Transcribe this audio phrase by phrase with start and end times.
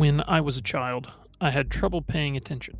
[0.00, 2.78] When I was a child, I had trouble paying attention.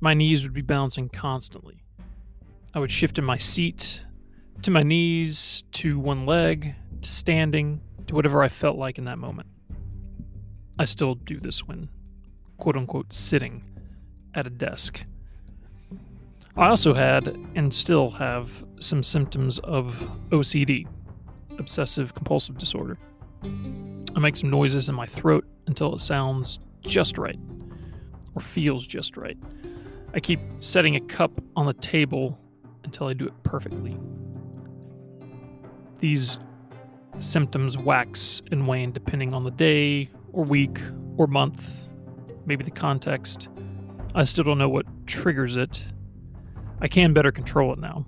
[0.00, 1.82] My knees would be bouncing constantly.
[2.74, 4.02] I would shift in my seat,
[4.60, 9.16] to my knees, to one leg, to standing, to whatever I felt like in that
[9.16, 9.48] moment.
[10.78, 11.88] I still do this when,
[12.58, 13.64] quote unquote, sitting
[14.34, 15.02] at a desk.
[16.54, 20.86] I also had, and still have, some symptoms of OCD,
[21.58, 22.98] obsessive compulsive disorder.
[23.42, 27.38] I make some noises in my throat until it sounds just right,
[28.34, 29.38] or feels just right.
[30.12, 32.38] I keep setting a cup on the table
[32.84, 33.96] until I do it perfectly.
[35.98, 36.38] These
[37.18, 40.78] symptoms wax and wane depending on the day, or week,
[41.16, 41.88] or month,
[42.46, 43.48] maybe the context.
[44.14, 45.82] I still don't know what triggers it.
[46.80, 48.04] I can better control it now.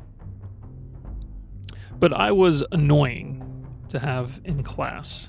[1.99, 3.43] But I was annoying
[3.89, 5.29] to have in class.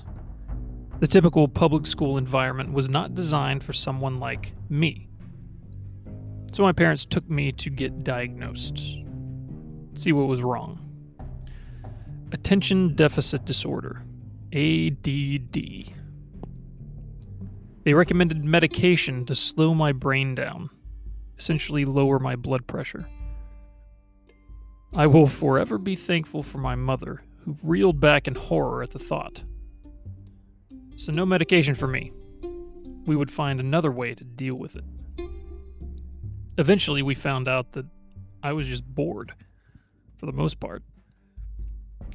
[1.00, 5.08] The typical public school environment was not designed for someone like me.
[6.52, 8.78] So my parents took me to get diagnosed.
[9.94, 10.80] See what was wrong.
[12.32, 14.02] Attention Deficit Disorder,
[14.52, 15.92] ADD.
[17.84, 20.68] They recommended medication to slow my brain down,
[21.38, 23.08] essentially lower my blood pressure.
[24.92, 28.98] I will forever be thankful for my mother, who reeled back in horror at the
[28.98, 29.44] thought.
[30.98, 32.10] So, no medication for me.
[33.06, 34.82] We would find another way to deal with it.
[36.58, 37.86] Eventually, we found out that
[38.42, 39.32] I was just bored,
[40.18, 40.82] for the most part.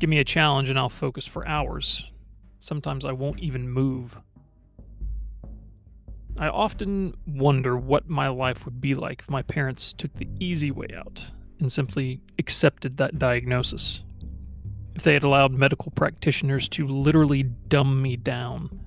[0.01, 2.11] Give me a challenge and I'll focus for hours.
[2.59, 4.17] Sometimes I won't even move.
[6.37, 10.71] I often wonder what my life would be like if my parents took the easy
[10.71, 11.23] way out
[11.61, 14.02] and simply accepted that diagnosis.
[14.95, 18.79] If they had allowed medical practitioners to literally dumb me down.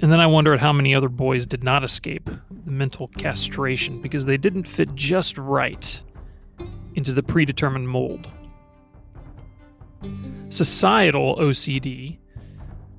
[0.00, 2.28] And then I wonder at how many other boys did not escape
[2.64, 6.00] the mental castration because they didn't fit just right
[6.94, 8.28] into the predetermined mold.
[10.48, 12.18] Societal OCD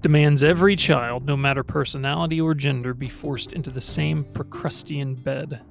[0.02, 5.62] demands every child, no matter personality or gender, be forced into the same Procrustean bed.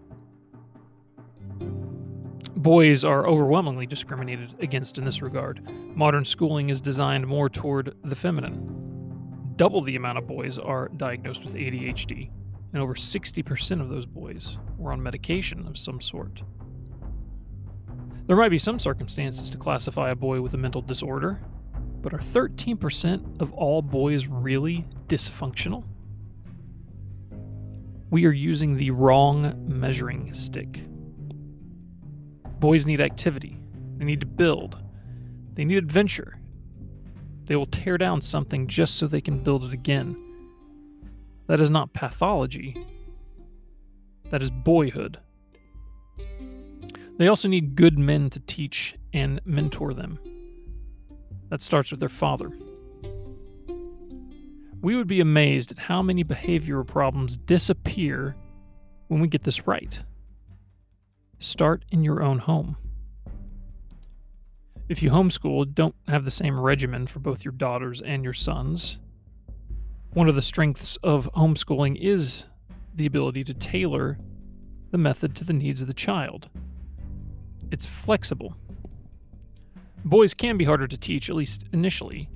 [2.62, 5.68] Boys are overwhelmingly discriminated against in this regard.
[5.96, 9.52] Modern schooling is designed more toward the feminine.
[9.56, 12.30] Double the amount of boys are diagnosed with ADHD,
[12.72, 16.44] and over 60% of those boys were on medication of some sort.
[18.28, 21.40] There might be some circumstances to classify a boy with a mental disorder,
[22.00, 25.82] but are 13% of all boys really dysfunctional?
[28.10, 30.84] We are using the wrong measuring stick.
[32.62, 33.58] Boys need activity,
[33.96, 34.78] they need to build,
[35.54, 36.38] they need adventure.
[37.46, 40.16] They will tear down something just so they can build it again.
[41.48, 42.76] That is not pathology,
[44.30, 45.18] that is boyhood.
[47.18, 50.20] They also need good men to teach and mentor them.
[51.48, 52.52] That starts with their father.
[54.80, 58.36] We would be amazed at how many behavioral problems disappear
[59.08, 59.98] when we get this right.
[61.42, 62.76] Start in your own home.
[64.88, 69.00] If you homeschool, don't have the same regimen for both your daughters and your sons.
[70.12, 72.44] One of the strengths of homeschooling is
[72.94, 74.18] the ability to tailor
[74.92, 76.48] the method to the needs of the child.
[77.72, 78.54] It's flexible.
[80.04, 82.30] Boys can be harder to teach, at least initially,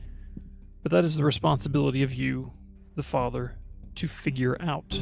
[0.82, 2.50] but that is the responsibility of you,
[2.96, 3.54] the father,
[3.94, 5.00] to figure out.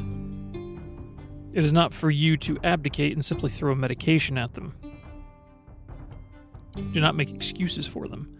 [1.54, 4.74] It is not for you to abdicate and simply throw a medication at them.
[6.92, 8.36] Do not make excuses for them.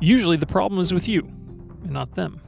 [0.00, 2.42] Usually the problem is with you, and not them.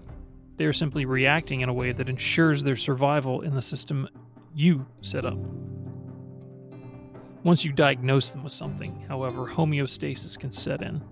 [0.59, 4.07] They are simply reacting in a way that ensures their survival in the system
[4.55, 5.39] you set up.
[7.43, 11.03] Once you diagnose them with something, however, homeostasis can set in.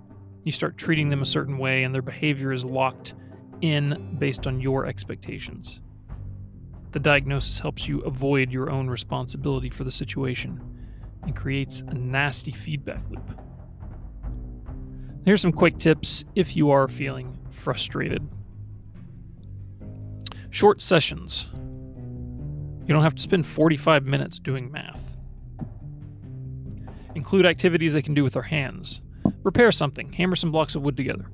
[0.45, 3.15] You start treating them a certain way, and their behavior is locked
[3.63, 5.81] in based on your expectations.
[6.93, 10.61] The diagnosis helps you avoid your own responsibility for the situation
[11.23, 13.41] and creates a nasty feedback loop.
[15.25, 18.27] Here's some quick tips if you are feeling frustrated.
[20.51, 21.49] Short sessions.
[21.55, 25.17] You don't have to spend 45 minutes doing math.
[27.15, 29.01] Include activities they can do with their hands.
[29.45, 31.27] Repair something, hammer some blocks of wood together.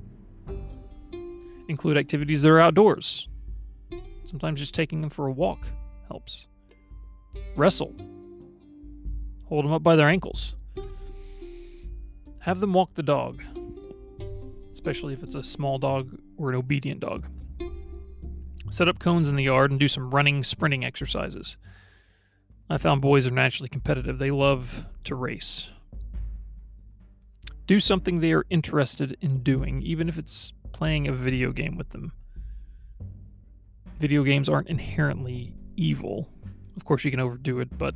[1.67, 3.27] Include activities that are outdoors.
[4.27, 5.67] Sometimes just taking them for a walk
[6.09, 6.47] helps.
[7.55, 7.95] Wrestle.
[9.45, 10.53] Hold them up by their ankles.
[12.39, 13.41] Have them walk the dog,
[14.73, 17.25] especially if it's a small dog or an obedient dog.
[18.69, 21.55] Set up cones in the yard and do some running, sprinting exercises.
[22.69, 24.19] I found boys are naturally competitive.
[24.19, 25.69] They love to race.
[27.65, 31.91] Do something they are interested in doing, even if it's playing a video game with
[31.91, 32.11] them.
[33.99, 36.29] Video games aren't inherently evil.
[36.75, 37.95] Of course, you can overdo it, but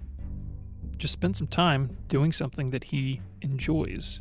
[0.98, 4.20] just spend some time doing something that he enjoys.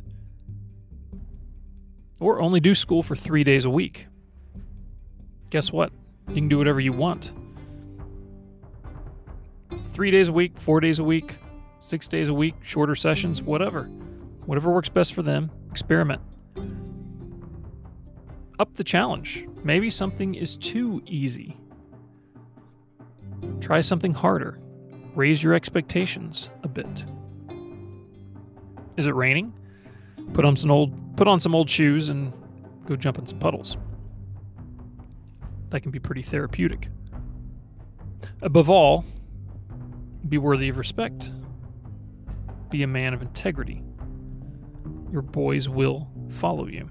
[2.19, 4.07] Or only do school for three days a week.
[5.49, 5.91] Guess what?
[6.27, 7.31] You can do whatever you want.
[9.87, 11.37] Three days a week, four days a week,
[11.79, 13.85] six days a week, shorter sessions, whatever.
[14.45, 16.21] Whatever works best for them, experiment.
[18.59, 19.47] Up the challenge.
[19.63, 21.57] Maybe something is too easy.
[23.59, 24.59] Try something harder.
[25.15, 27.05] Raise your expectations a bit.
[28.97, 29.53] Is it raining?
[30.33, 32.33] Put on some old put on some old shoes and
[32.85, 33.77] go jump in some puddles.
[35.69, 36.89] That can be pretty therapeutic.
[38.41, 39.05] Above all,
[40.27, 41.31] be worthy of respect.
[42.69, 43.83] Be a man of integrity.
[45.11, 46.89] Your boys will follow you.